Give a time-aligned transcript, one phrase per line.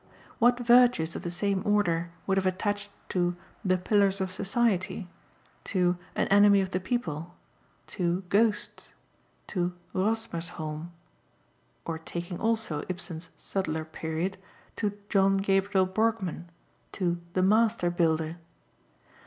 [0.39, 5.07] What virtues of the same order would have attached to 'The Pillars of Society,'
[5.65, 7.35] to 'An Enemy of the People,'
[7.85, 8.95] to 'Ghosts,'
[9.45, 10.89] to 'Rosmersholm'
[11.85, 14.39] (or taking also Ibsen's 'subtler period')
[14.77, 16.49] to 'John Gabriel Borkmann,'
[16.93, 18.37] to 'The Master Builder'?